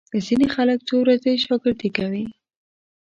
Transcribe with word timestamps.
ځینې 0.25 0.47
خلک 0.55 0.79
څو 0.87 0.95
ورځې 1.01 1.33
شاګردي 1.45 1.89
کوي. 1.97 2.23